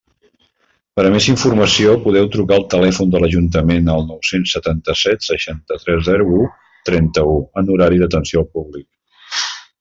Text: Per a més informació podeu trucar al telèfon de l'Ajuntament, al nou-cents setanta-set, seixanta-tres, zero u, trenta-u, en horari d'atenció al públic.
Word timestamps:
Per 0.99 1.03
a 1.07 1.09
més 1.15 1.25
informació 1.33 1.91
podeu 2.05 2.29
trucar 2.35 2.57
al 2.61 2.65
telèfon 2.71 3.11
de 3.15 3.21
l'Ajuntament, 3.23 3.91
al 3.97 4.03
nou-cents 4.07 4.55
setanta-set, 4.57 5.29
seixanta-tres, 5.29 6.03
zero 6.09 6.27
u, 6.39 6.41
trenta-u, 6.91 7.39
en 7.63 7.73
horari 7.77 8.03
d'atenció 8.05 8.45
al 8.45 8.51
públic. 8.59 8.89